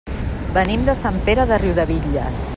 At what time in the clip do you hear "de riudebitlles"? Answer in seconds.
1.53-2.49